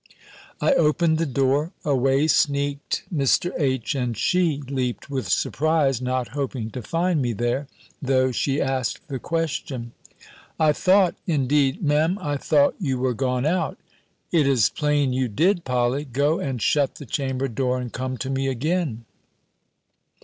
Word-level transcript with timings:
I 0.59 0.73
opened 0.73 1.19
the 1.19 1.27
door: 1.27 1.73
away 1.85 2.25
sneaked 2.27 3.03
Mr. 3.15 3.51
H., 3.55 3.93
and 3.93 4.17
she 4.17 4.59
leaped 4.67 5.11
with 5.11 5.29
surprise, 5.29 6.01
not 6.01 6.29
hoping 6.29 6.71
to 6.71 6.81
find 6.81 7.21
me 7.21 7.33
there, 7.33 7.67
though 8.01 8.31
she 8.31 8.59
asked 8.59 9.07
the 9.09 9.19
question. 9.19 9.91
"I 10.59 10.73
thought 10.73 11.13
Indeed 11.27 11.83
Me'm 11.83 12.17
I 12.17 12.37
thought 12.37 12.73
you 12.79 12.97
were 12.97 13.13
gone 13.13 13.45
out," 13.45 13.77
"It 14.31 14.47
is 14.47 14.69
plain 14.71 15.13
you 15.13 15.27
did, 15.27 15.65
Polly. 15.65 16.03
Go 16.03 16.39
and 16.39 16.59
shut 16.59 16.95
the 16.95 17.05
chamber 17.05 17.47
door, 17.47 17.77
and 17.79 17.93
come 17.93 18.17
to 18.17 18.29
me 18.31 18.47
again." 18.47 19.05